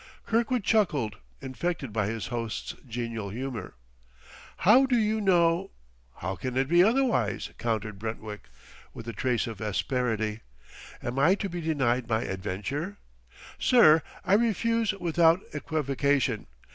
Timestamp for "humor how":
3.29-4.87